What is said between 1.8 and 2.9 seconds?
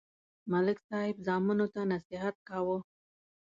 نصحت کاوه